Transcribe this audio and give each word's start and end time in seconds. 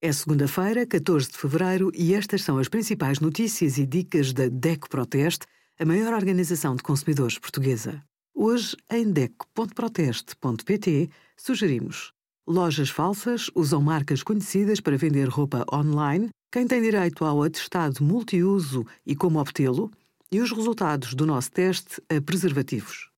É 0.00 0.12
segunda-feira, 0.12 0.86
14 0.86 1.28
de 1.28 1.36
fevereiro, 1.36 1.90
e 1.92 2.14
estas 2.14 2.44
são 2.44 2.56
as 2.58 2.68
principais 2.68 3.18
notícias 3.18 3.78
e 3.78 3.86
dicas 3.86 4.32
da 4.32 4.46
DECO 4.46 4.88
Proteste, 4.88 5.44
a 5.76 5.84
maior 5.84 6.14
organização 6.14 6.76
de 6.76 6.84
consumidores 6.84 7.36
portuguesa. 7.36 8.00
Hoje, 8.32 8.76
em 8.88 9.10
DECO.proteste.pt, 9.10 11.10
sugerimos 11.36 12.12
Lojas 12.46 12.90
falsas 12.90 13.50
usam 13.56 13.82
marcas 13.82 14.22
conhecidas 14.22 14.80
para 14.80 14.96
vender 14.96 15.28
roupa 15.28 15.66
online, 15.72 16.28
quem 16.52 16.68
tem 16.68 16.80
direito 16.80 17.24
ao 17.24 17.42
atestado 17.42 18.00
multiuso 18.00 18.86
e 19.04 19.16
como 19.16 19.40
obtê-lo, 19.40 19.90
e 20.30 20.40
os 20.40 20.52
resultados 20.52 21.12
do 21.12 21.26
nosso 21.26 21.50
teste 21.50 22.00
a 22.08 22.20
preservativos. 22.20 23.10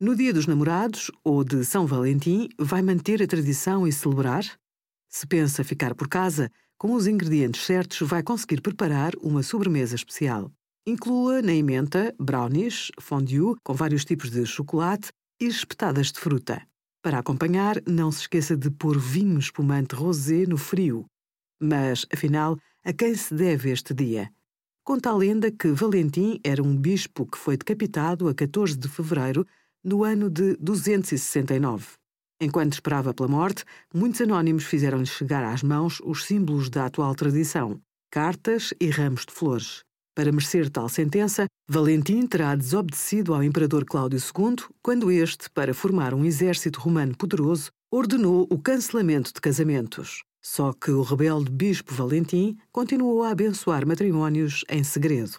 No 0.00 0.16
Dia 0.16 0.34
dos 0.34 0.48
Namorados, 0.48 1.12
ou 1.22 1.44
de 1.44 1.64
São 1.64 1.86
Valentim, 1.86 2.48
vai 2.58 2.82
manter 2.82 3.22
a 3.22 3.26
tradição 3.28 3.86
e 3.86 3.92
celebrar? 3.92 4.44
Se 5.08 5.26
pensa 5.26 5.64
ficar 5.64 5.94
por 5.94 6.08
casa, 6.08 6.50
com 6.78 6.92
os 6.92 7.06
ingredientes 7.06 7.64
certos 7.64 8.06
vai 8.06 8.22
conseguir 8.22 8.60
preparar 8.60 9.12
uma 9.22 9.42
sobremesa 9.42 9.94
especial. 9.94 10.52
Inclua 10.86 11.42
na 11.42 11.52
emenda 11.52 12.14
brownies, 12.18 12.90
fondue 13.00 13.56
com 13.64 13.74
vários 13.74 14.04
tipos 14.04 14.30
de 14.30 14.44
chocolate 14.44 15.10
e 15.40 15.46
espetadas 15.46 16.12
de 16.12 16.20
fruta. 16.20 16.62
Para 17.02 17.18
acompanhar, 17.18 17.80
não 17.86 18.10
se 18.10 18.20
esqueça 18.22 18.56
de 18.56 18.70
pôr 18.70 18.98
vinho 18.98 19.38
espumante 19.38 19.94
rosé 19.94 20.44
no 20.46 20.56
frio. 20.56 21.06
Mas, 21.60 22.06
afinal, 22.12 22.58
a 22.84 22.92
quem 22.92 23.14
se 23.14 23.34
deve 23.34 23.70
este 23.70 23.94
dia? 23.94 24.30
Conta 24.84 25.10
a 25.10 25.16
lenda 25.16 25.50
que 25.50 25.68
Valentim 25.68 26.38
era 26.44 26.62
um 26.62 26.76
bispo 26.76 27.26
que 27.26 27.38
foi 27.38 27.56
decapitado 27.56 28.28
a 28.28 28.34
14 28.34 28.76
de 28.76 28.88
fevereiro 28.88 29.46
no 29.82 30.04
ano 30.04 30.30
de 30.30 30.56
269. 30.56 31.96
Enquanto 32.40 32.74
esperava 32.74 33.14
pela 33.14 33.28
morte, 33.28 33.64
muitos 33.94 34.20
anónimos 34.20 34.64
fizeram-lhe 34.64 35.06
chegar 35.06 35.42
às 35.42 35.62
mãos 35.62 36.00
os 36.04 36.24
símbolos 36.24 36.68
da 36.68 36.84
atual 36.84 37.14
tradição, 37.14 37.80
cartas 38.10 38.74
e 38.78 38.90
ramos 38.90 39.24
de 39.24 39.32
flores. 39.32 39.80
Para 40.14 40.32
merecer 40.32 40.70
tal 40.70 40.88
sentença, 40.88 41.46
Valentim 41.68 42.26
terá 42.26 42.54
desobedecido 42.54 43.34
ao 43.34 43.42
imperador 43.42 43.84
Cláudio 43.84 44.18
II 44.18 44.56
quando 44.82 45.10
este, 45.10 45.48
para 45.50 45.74
formar 45.74 46.14
um 46.14 46.24
exército 46.24 46.80
romano 46.80 47.16
poderoso, 47.16 47.70
ordenou 47.90 48.46
o 48.50 48.58
cancelamento 48.58 49.32
de 49.32 49.40
casamentos. 49.40 50.22
Só 50.42 50.72
que 50.72 50.90
o 50.90 51.02
rebelde 51.02 51.50
bispo 51.50 51.92
Valentim 51.94 52.56
continuou 52.70 53.22
a 53.22 53.30
abençoar 53.30 53.86
matrimónios 53.86 54.64
em 54.68 54.84
segredo. 54.84 55.38